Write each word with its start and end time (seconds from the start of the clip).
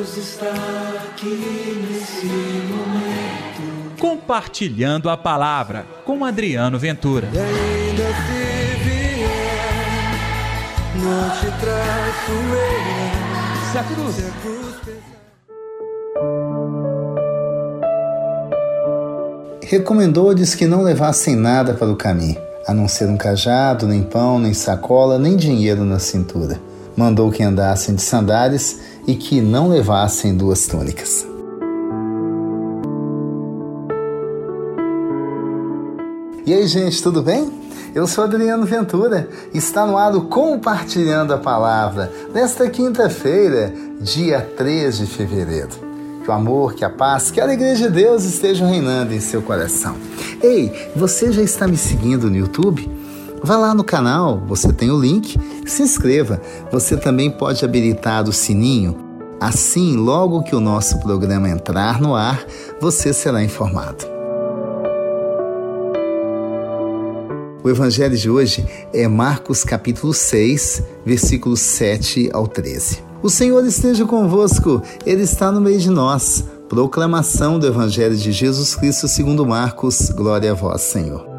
Deus 0.00 0.16
está 0.16 0.46
aqui 1.04 1.86
nesse 1.90 2.24
momento. 2.24 3.98
Compartilhando 4.00 5.10
a 5.10 5.16
palavra 5.16 5.84
com 6.06 6.24
Adriano 6.24 6.78
Ventura. 6.78 7.28
E 7.30 7.38
ainda 7.38 8.04
se 8.04 8.78
vier, 8.82 9.28
não 10.96 11.28
te 11.36 11.50
traço 11.60 12.32
eu. 12.32 13.70
Se 13.70 13.76
a 13.76 13.84
cruz. 13.84 14.14
Se 14.14 14.22
a 14.22 14.30
cruz 14.40 14.76
pesar. 14.86 15.20
Recomendou-lhes 19.62 20.54
que 20.54 20.66
não 20.66 20.82
levassem 20.82 21.36
nada 21.36 21.74
para 21.74 21.90
o 21.90 21.96
caminho, 21.96 22.40
a 22.66 22.72
não 22.72 22.88
ser 22.88 23.06
um 23.06 23.18
cajado, 23.18 23.86
nem 23.86 24.02
pão, 24.02 24.38
nem 24.38 24.54
sacola, 24.54 25.18
nem 25.18 25.36
dinheiro 25.36 25.84
na 25.84 25.98
cintura. 25.98 26.58
Mandou 26.96 27.30
que 27.30 27.42
andassem 27.42 27.94
de 27.94 28.00
sandálias 28.00 28.78
e 29.06 29.14
que 29.14 29.40
não 29.40 29.68
levassem 29.68 30.36
duas 30.36 30.66
túnicas. 30.66 31.26
E 36.46 36.52
aí, 36.52 36.66
gente, 36.66 37.02
tudo 37.02 37.22
bem? 37.22 37.60
Eu 37.94 38.06
sou 38.06 38.24
Adriano 38.24 38.64
Ventura 38.64 39.28
está 39.52 39.84
no 39.86 39.96
ar 39.96 40.12
Compartilhando 40.22 41.32
a 41.32 41.38
Palavra 41.38 42.12
nesta 42.32 42.68
quinta-feira, 42.70 43.72
dia 44.00 44.40
3 44.56 44.98
de 44.98 45.06
fevereiro. 45.06 45.70
Que 46.22 46.30
o 46.30 46.32
amor, 46.32 46.74
que 46.74 46.84
a 46.84 46.90
paz, 46.90 47.30
que 47.30 47.40
a 47.40 47.44
alegria 47.44 47.74
de 47.74 47.88
Deus 47.88 48.24
estejam 48.24 48.68
reinando 48.68 49.12
em 49.12 49.20
seu 49.20 49.42
coração. 49.42 49.96
Ei, 50.42 50.90
você 50.94 51.32
já 51.32 51.42
está 51.42 51.66
me 51.66 51.76
seguindo 51.76 52.30
no 52.30 52.36
YouTube? 52.36 52.90
Vá 53.42 53.56
lá 53.56 53.74
no 53.74 53.82
canal, 53.82 54.42
você 54.46 54.70
tem 54.72 54.90
o 54.90 55.00
link, 55.00 55.38
se 55.66 55.82
inscreva. 55.82 56.40
Você 56.70 56.96
também 56.96 57.30
pode 57.30 57.64
habilitar 57.64 58.28
o 58.28 58.32
sininho. 58.32 58.96
Assim, 59.40 59.96
logo 59.96 60.42
que 60.42 60.54
o 60.54 60.60
nosso 60.60 61.00
programa 61.00 61.48
entrar 61.48 62.00
no 62.00 62.14
ar, 62.14 62.44
você 62.80 63.12
será 63.12 63.42
informado. 63.42 64.04
O 67.62 67.68
evangelho 67.68 68.16
de 68.16 68.28
hoje 68.28 68.66
é 68.92 69.08
Marcos 69.08 69.64
capítulo 69.64 70.12
6, 70.12 70.82
versículos 71.04 71.60
7 71.60 72.30
ao 72.32 72.46
13. 72.46 73.02
O 73.22 73.30
Senhor 73.30 73.64
esteja 73.66 74.04
convosco, 74.04 74.82
Ele 75.04 75.22
está 75.22 75.50
no 75.50 75.60
meio 75.60 75.78
de 75.78 75.90
nós. 75.90 76.44
Proclamação 76.68 77.58
do 77.58 77.66
Evangelho 77.66 78.16
de 78.16 78.32
Jesus 78.32 78.76
Cristo 78.76 79.08
segundo 79.08 79.44
Marcos. 79.44 80.10
Glória 80.10 80.52
a 80.52 80.54
vós, 80.54 80.82
Senhor. 80.82 81.29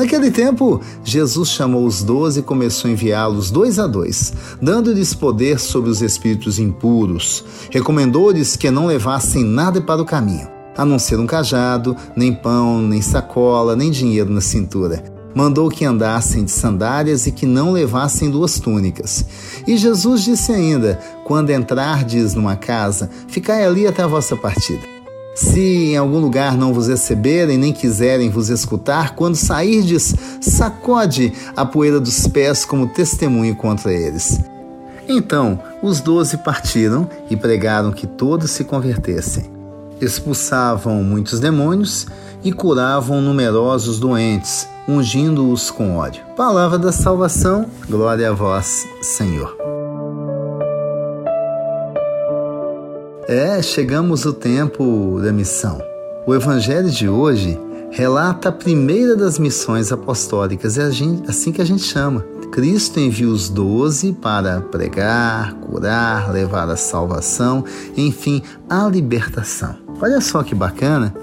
Naquele 0.00 0.30
tempo, 0.30 0.80
Jesus 1.04 1.50
chamou 1.50 1.84
os 1.84 2.02
doze 2.02 2.40
e 2.40 2.42
começou 2.42 2.88
a 2.88 2.92
enviá-los 2.92 3.50
dois 3.50 3.78
a 3.78 3.86
dois, 3.86 4.32
dando-lhes 4.58 5.12
poder 5.12 5.60
sobre 5.60 5.90
os 5.90 6.00
espíritos 6.00 6.58
impuros. 6.58 7.44
Recomendou-lhes 7.70 8.56
que 8.56 8.70
não 8.70 8.86
levassem 8.86 9.44
nada 9.44 9.78
para 9.78 10.00
o 10.00 10.06
caminho, 10.06 10.48
a 10.74 10.86
não 10.86 10.98
ser 10.98 11.20
um 11.20 11.26
cajado, 11.26 11.94
nem 12.16 12.32
pão, 12.32 12.80
nem 12.80 13.02
sacola, 13.02 13.76
nem 13.76 13.90
dinheiro 13.90 14.32
na 14.32 14.40
cintura. 14.40 15.04
Mandou 15.34 15.68
que 15.68 15.84
andassem 15.84 16.46
de 16.46 16.50
sandálias 16.50 17.26
e 17.26 17.30
que 17.30 17.44
não 17.44 17.70
levassem 17.70 18.30
duas 18.30 18.58
túnicas. 18.58 19.26
E 19.66 19.76
Jesus 19.76 20.24
disse 20.24 20.50
ainda: 20.50 20.98
Quando 21.26 21.50
entrardes 21.50 22.32
numa 22.32 22.56
casa, 22.56 23.10
ficai 23.28 23.66
ali 23.66 23.86
até 23.86 24.02
a 24.02 24.06
vossa 24.06 24.34
partida. 24.34 24.99
Se 25.40 25.92
em 25.92 25.96
algum 25.96 26.18
lugar 26.18 26.54
não 26.54 26.74
vos 26.74 26.86
receberem, 26.86 27.56
nem 27.56 27.72
quiserem 27.72 28.28
vos 28.28 28.50
escutar, 28.50 29.14
quando 29.14 29.36
sairdes, 29.36 30.14
sacode 30.38 31.32
a 31.56 31.64
poeira 31.64 31.98
dos 31.98 32.26
pés 32.26 32.62
como 32.66 32.86
testemunho 32.86 33.56
contra 33.56 33.90
eles. 33.90 34.38
Então 35.08 35.58
os 35.82 35.98
doze 35.98 36.36
partiram 36.36 37.08
e 37.30 37.36
pregaram 37.36 37.90
que 37.90 38.06
todos 38.06 38.50
se 38.50 38.64
convertessem. 38.64 39.50
Expulsavam 39.98 41.02
muitos 41.02 41.40
demônios 41.40 42.06
e 42.44 42.52
curavam 42.52 43.22
numerosos 43.22 43.98
doentes, 43.98 44.68
ungindo-os 44.86 45.70
com 45.70 45.96
óleo. 45.96 46.20
Palavra 46.36 46.78
da 46.78 46.92
salvação, 46.92 47.64
glória 47.88 48.28
a 48.28 48.32
vós, 48.34 48.86
Senhor. 49.00 49.69
É, 53.30 53.62
chegamos 53.62 54.26
ao 54.26 54.32
tempo 54.32 55.20
da 55.22 55.32
missão. 55.32 55.80
O 56.26 56.34
evangelho 56.34 56.90
de 56.90 57.08
hoje 57.08 57.56
relata 57.92 58.48
a 58.48 58.52
primeira 58.52 59.14
das 59.14 59.38
missões 59.38 59.92
apostólicas, 59.92 60.76
é 60.76 60.82
assim 61.28 61.52
que 61.52 61.62
a 61.62 61.64
gente 61.64 61.84
chama. 61.84 62.26
Cristo 62.50 62.98
envia 62.98 63.28
os 63.28 63.48
doze 63.48 64.12
para 64.12 64.60
pregar, 64.60 65.54
curar, 65.60 66.32
levar 66.32 66.68
a 66.68 66.76
salvação, 66.76 67.64
enfim, 67.96 68.42
a 68.68 68.88
libertação. 68.88 69.76
Olha 70.02 70.20
só 70.20 70.42
que 70.42 70.52
bacana. 70.52 71.14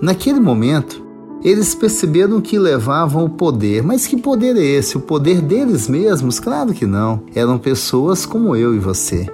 Naquele 0.00 0.40
momento, 0.40 1.04
eles 1.44 1.74
perceberam 1.74 2.40
que 2.40 2.58
levavam 2.58 3.26
o 3.26 3.28
poder. 3.28 3.82
Mas 3.82 4.06
que 4.06 4.16
poder 4.16 4.56
é 4.56 4.64
esse? 4.64 4.96
O 4.96 5.00
poder 5.00 5.42
deles 5.42 5.88
mesmos? 5.88 6.40
Claro 6.40 6.72
que 6.72 6.86
não. 6.86 7.20
Eram 7.34 7.58
pessoas 7.58 8.24
como 8.24 8.56
eu 8.56 8.74
e 8.74 8.78
você 8.78 9.28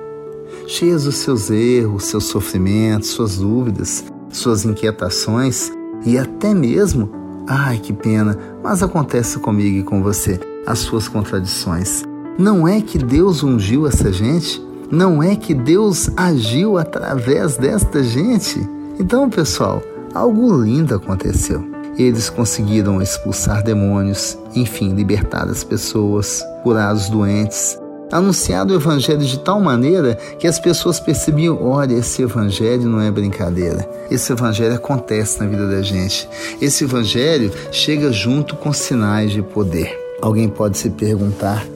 cheias 0.67 1.05
dos 1.05 1.17
seus 1.17 1.51
erros, 1.51 2.05
seus 2.05 2.25
sofrimentos, 2.25 3.11
suas 3.11 3.39
dúvidas, 3.39 4.05
suas 4.31 4.65
inquietações 4.65 5.71
e 6.05 6.19
até 6.19 6.53
mesmo, 6.53 7.11
ai 7.47 7.79
que 7.79 7.93
pena, 7.93 8.39
mas 8.63 8.83
acontece 8.83 9.39
comigo 9.39 9.79
e 9.79 9.83
com 9.83 10.03
você, 10.03 10.41
as 10.67 10.81
suas 10.81 11.09
contradições. 11.09 12.03
Não 12.39 12.67
é 12.67 12.81
que 12.81 12.99
Deus 12.99 13.43
ungiu 13.43 13.87
essa 13.87 14.13
gente? 14.13 14.63
Não 14.91 15.23
é 15.23 15.35
que 15.35 15.55
Deus 15.55 16.11
agiu 16.17 16.77
através 16.77 17.57
desta 17.57 18.03
gente? 18.03 18.61
Então, 18.99 19.31
pessoal, 19.31 19.83
algo 20.15 20.63
lindo 20.63 20.95
aconteceu. 20.95 21.65
Eles 21.97 22.29
conseguiram 22.29 23.01
expulsar 23.01 23.65
demônios, 23.65 24.39
enfim, 24.55 24.95
libertar 24.95 25.49
as 25.49 25.65
pessoas, 25.65 26.45
curar 26.63 26.95
os 26.95 27.09
doentes, 27.09 27.79
anunciado 28.11 28.73
o 28.73 28.77
evangelho 28.77 29.21
de 29.21 29.39
tal 29.39 29.61
maneira 29.61 30.15
que 30.39 30.47
as 30.47 30.59
pessoas 30.59 31.01
percebiam: 31.01 31.63
olha, 31.63 31.95
esse 31.95 32.23
evangelho 32.23 32.89
não 32.89 33.01
é 33.01 33.11
brincadeira. 33.11 33.89
Esse 34.11 34.33
evangelho 34.33 34.75
acontece 34.75 35.41
na 35.41 35.47
vida 35.47 35.69
da 35.69 35.83
gente. 35.83 36.29
Esse 36.61 36.85
evangelho 36.85 37.51
chega 37.71 38.13
junto 38.13 38.57
com 38.57 38.73
sinais 38.73 39.31
de 39.31 39.43
poder. 39.43 39.99
Alguém 40.21 40.49
pode 40.49 40.79
se 40.79 40.91
perguntar: 40.91 41.67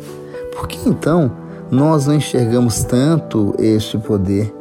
por 0.54 0.68
que 0.68 0.88
então 0.88 1.30
nós 1.70 2.06
não 2.06 2.14
enxergamos 2.14 2.84
tanto 2.84 3.54
este 3.58 3.98
poder? 3.98 4.52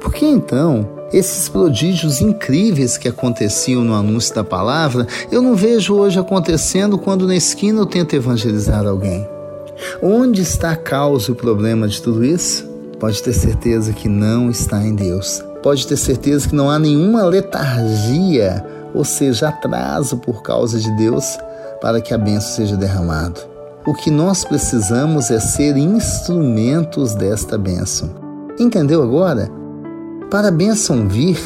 Por 0.00 0.12
que 0.12 0.26
então 0.26 0.88
esses 1.12 1.48
prodígios 1.48 2.20
incríveis 2.20 2.98
que 2.98 3.08
aconteciam 3.08 3.84
no 3.84 3.94
anúncio 3.94 4.34
da 4.34 4.42
palavra, 4.42 5.06
eu 5.30 5.40
não 5.40 5.54
vejo 5.54 5.94
hoje 5.94 6.18
acontecendo 6.18 6.98
quando 6.98 7.26
na 7.26 7.36
esquina 7.36 7.80
eu 7.80 7.86
tento 7.86 8.14
evangelizar 8.14 8.86
alguém? 8.86 9.33
Onde 10.02 10.42
está 10.42 10.72
a 10.72 10.76
causa 10.76 11.32
o 11.32 11.34
problema 11.34 11.88
de 11.88 12.00
tudo 12.00 12.24
isso? 12.24 12.68
Pode 12.98 13.22
ter 13.22 13.32
certeza 13.32 13.92
que 13.92 14.08
não 14.08 14.50
está 14.50 14.82
em 14.82 14.94
Deus. 14.94 15.42
Pode 15.62 15.86
ter 15.86 15.96
certeza 15.96 16.48
que 16.48 16.54
não 16.54 16.70
há 16.70 16.78
nenhuma 16.78 17.24
letargia, 17.24 18.64
ou 18.94 19.04
seja, 19.04 19.48
atraso 19.48 20.16
por 20.18 20.42
causa 20.42 20.78
de 20.78 20.90
Deus 20.96 21.38
para 21.80 22.00
que 22.00 22.14
a 22.14 22.18
bênção 22.18 22.50
seja 22.50 22.76
derramada. 22.76 23.40
O 23.86 23.92
que 23.92 24.10
nós 24.10 24.44
precisamos 24.44 25.30
é 25.30 25.38
ser 25.38 25.76
instrumentos 25.76 27.14
desta 27.14 27.58
bênção. 27.58 28.10
Entendeu 28.58 29.02
agora? 29.02 29.50
Para 30.30 30.48
a 30.48 30.50
bênção 30.50 31.06
vir, 31.06 31.38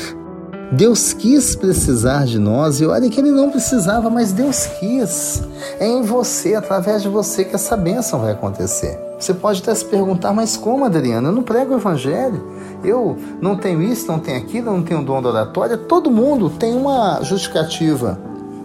Deus 0.72 1.12
quis 1.12 1.56
precisar 1.56 2.26
de 2.26 2.38
nós 2.38 2.80
e 2.80 2.86
olha 2.86 3.08
que 3.08 3.18
Ele 3.20 3.30
não 3.30 3.50
precisava, 3.50 4.08
mas 4.10 4.32
Deus 4.32 4.66
quis. 4.78 5.42
É 5.80 5.86
em 5.86 6.02
você, 6.02 6.54
através 6.54 7.02
de 7.02 7.08
você, 7.08 7.44
que 7.44 7.54
essa 7.54 7.76
bênção 7.76 8.20
vai 8.20 8.32
acontecer. 8.32 8.98
Você 9.18 9.32
pode 9.32 9.62
até 9.62 9.74
se 9.74 9.84
perguntar, 9.84 10.32
mas 10.32 10.56
como, 10.56 10.84
Adriano? 10.84 11.28
Eu 11.28 11.32
não 11.32 11.42
prego 11.42 11.74
o 11.74 11.76
Evangelho. 11.76 12.42
Eu 12.84 13.16
não 13.40 13.56
tenho 13.56 13.82
isso, 13.82 14.06
não 14.06 14.18
tenho 14.18 14.38
aquilo, 14.38 14.72
não 14.72 14.82
tenho 14.82 15.02
dom 15.02 15.22
da 15.22 15.28
oratória. 15.28 15.76
Todo 15.76 16.10
mundo 16.10 16.50
tem 16.50 16.74
uma 16.76 17.20
justificativa, 17.22 18.18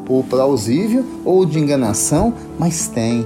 ou 0.08 0.24
plausível 0.24 1.04
ou 1.24 1.46
de 1.46 1.60
enganação, 1.60 2.34
mas 2.58 2.88
tem. 2.88 3.26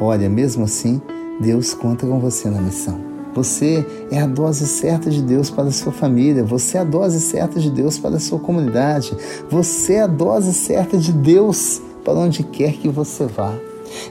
Olha, 0.00 0.28
mesmo 0.28 0.64
assim, 0.64 1.00
Deus 1.40 1.74
conta 1.74 2.06
com 2.06 2.18
você 2.18 2.48
na 2.48 2.60
missão. 2.60 2.98
Você 3.34 3.84
é 4.10 4.20
a 4.20 4.26
dose 4.26 4.66
certa 4.66 5.10
de 5.10 5.20
Deus 5.20 5.50
para 5.50 5.64
a 5.64 5.72
sua 5.72 5.92
família. 5.92 6.44
Você 6.44 6.78
é 6.78 6.80
a 6.80 6.84
dose 6.84 7.20
certa 7.20 7.58
de 7.58 7.70
Deus 7.70 7.98
para 7.98 8.16
a 8.16 8.20
sua 8.20 8.38
comunidade. 8.38 9.16
Você 9.50 9.94
é 9.94 10.02
a 10.02 10.06
dose 10.06 10.54
certa 10.54 10.96
de 10.96 11.12
Deus 11.12 11.82
para 12.04 12.14
onde 12.14 12.42
quer 12.42 12.72
que 12.74 12.88
você 12.88 13.26
vá. 13.26 13.54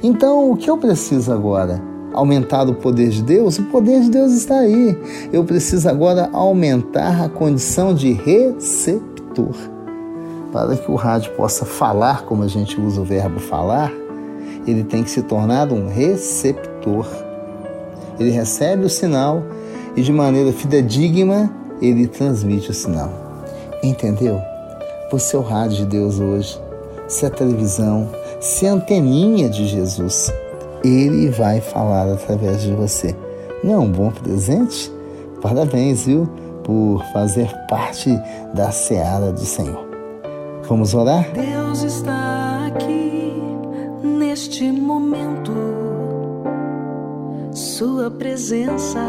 Então, 0.02 0.52
o 0.52 0.58
que 0.58 0.70
eu 0.70 0.78
preciso 0.78 1.32
agora? 1.32 1.82
Aumentar 2.14 2.68
o 2.68 2.76
poder 2.76 3.10
de 3.10 3.24
Deus? 3.24 3.58
O 3.58 3.64
poder 3.64 4.02
de 4.02 4.10
Deus 4.10 4.34
está 4.34 4.60
aí. 4.60 4.98
Eu 5.32 5.44
preciso 5.44 5.90
agora 5.90 6.30
aumentar 6.32 7.24
a 7.24 7.30
condição 7.30 7.94
de 7.94 8.14
receptor. 8.14 9.56
Para 10.52 10.76
que 10.76 10.92
o 10.92 10.96
rádio 10.96 11.32
possa 11.34 11.66
falar, 11.66 12.24
como 12.26 12.44
a 12.44 12.48
gente 12.48 12.80
usa 12.80 13.02
o 13.02 13.04
verbo 13.04 13.40
falar, 13.40 13.92
ele 14.68 14.84
tem 14.84 15.04
que 15.04 15.10
se 15.10 15.22
tornar 15.24 15.72
um 15.72 15.88
receptor 15.88 17.06
Ele 18.20 18.30
recebe 18.30 18.86
o 18.86 18.90
sinal 18.90 19.44
e 19.96 20.02
de 20.02 20.14
maneira 20.14 20.52
fidedigna 20.54 21.52
ele 21.82 22.08
transmite 22.08 22.72
o 22.72 22.74
sinal. 22.74 23.12
Entendeu? 23.84 24.40
Você 25.12 25.36
é 25.36 25.40
o 25.40 25.42
rádio 25.42 25.78
de 25.78 25.86
Deus 25.86 26.20
hoje. 26.20 26.63
Se 27.14 27.26
é 27.26 27.28
a 27.28 27.32
televisão, 27.32 28.10
se 28.40 28.66
a 28.66 28.74
anteninha 28.74 29.48
de 29.48 29.68
Jesus, 29.68 30.34
ele 30.84 31.30
vai 31.30 31.62
falar 31.62 32.12
através 32.12 32.64
de 32.64 32.74
você. 32.74 33.16
Não 33.64 33.74
é 33.74 33.78
um 33.78 33.92
bom 33.92 34.10
presente? 34.10 34.92
Parabéns, 35.40 36.08
viu? 36.08 36.28
Por 36.64 37.04
fazer 37.14 37.56
parte 37.70 38.10
da 38.56 38.72
seara 38.72 39.32
do 39.32 39.46
Senhor. 39.46 39.86
Vamos 40.68 40.96
orar? 40.96 41.32
Deus 41.34 41.84
está 41.84 42.66
aqui 42.66 43.40
neste 44.04 44.72
momento. 44.72 45.54
Sua 47.52 48.10
presença 48.10 49.08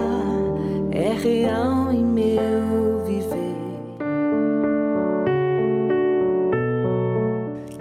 é 0.90 1.10
real 1.14 1.90
em 1.90 2.04
meu 2.04 3.02
viver. 3.06 3.43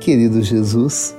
Querido 0.04 0.42
Jesus, 0.42 1.16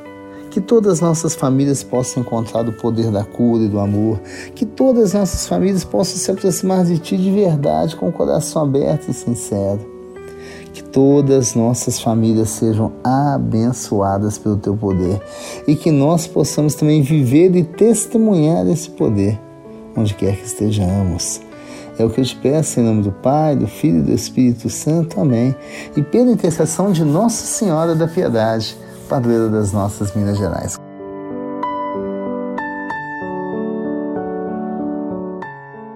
que 0.50 0.60
todas 0.60 0.92
as 0.92 1.00
nossas 1.00 1.34
famílias 1.34 1.82
possam 1.82 2.22
encontrar 2.22 2.68
o 2.68 2.72
poder 2.74 3.10
da 3.10 3.24
cura 3.24 3.64
e 3.64 3.66
do 3.66 3.80
amor, 3.80 4.20
que 4.54 4.66
todas 4.66 5.04
as 5.04 5.14
nossas 5.14 5.48
famílias 5.48 5.84
possam 5.84 6.18
se 6.18 6.30
aproximar 6.30 6.84
de 6.84 6.98
Ti 6.98 7.16
de 7.16 7.30
verdade, 7.30 7.96
com 7.96 8.10
o 8.10 8.12
coração 8.12 8.60
aberto 8.60 9.10
e 9.10 9.14
sincero. 9.14 9.80
Que 10.74 10.82
todas 10.82 11.48
as 11.48 11.54
nossas 11.54 11.98
famílias 11.98 12.50
sejam 12.50 12.92
abençoadas 13.02 14.36
pelo 14.36 14.58
Teu 14.58 14.76
poder 14.76 15.18
e 15.66 15.74
que 15.74 15.90
nós 15.90 16.26
possamos 16.26 16.74
também 16.74 17.00
viver 17.00 17.56
e 17.56 17.64
testemunhar 17.64 18.68
esse 18.68 18.90
poder, 18.90 19.40
onde 19.96 20.12
quer 20.12 20.36
que 20.36 20.44
estejamos. 20.44 21.40
É 21.98 22.04
o 22.04 22.10
que 22.10 22.20
eu 22.20 22.24
te 22.24 22.36
peço 22.36 22.80
em 22.80 22.82
nome 22.82 23.02
do 23.02 23.12
Pai, 23.12 23.54
do 23.54 23.66
Filho 23.66 23.98
e 23.98 24.02
do 24.02 24.12
Espírito 24.12 24.68
Santo. 24.68 25.20
Amém. 25.20 25.54
E 25.96 26.02
pela 26.02 26.30
intercessão 26.30 26.92
de 26.92 27.04
Nossa 27.04 27.46
Senhora 27.46 27.94
da 27.94 28.08
Piedade 28.08 28.76
padroeira 29.08 29.48
das 29.48 29.72
nossas 29.72 30.14
Minas 30.14 30.38
Gerais. 30.38 30.76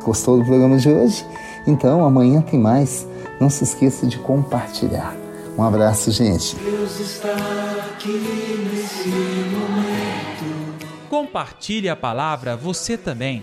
Gostou 0.05 0.39
do 0.39 0.45
programa 0.45 0.79
de 0.79 0.89
hoje? 0.89 1.25
Então 1.67 2.05
amanhã 2.05 2.41
tem 2.41 2.59
mais. 2.59 3.07
Não 3.41 3.51
se 3.51 3.65
esqueça 3.65 4.07
de 4.07 4.19
compartilhar. 4.19 5.15
Um 5.57 5.63
abraço, 5.63 6.11
gente. 6.11 6.57
Deus 6.57 7.01
está 7.01 7.35
aqui 7.91 8.69
nesse 8.73 9.09
momento. 9.09 10.79
Compartilhe 11.11 11.89
a 11.89 11.97
palavra 11.97 12.57
você 12.57 12.97
também. 12.97 13.43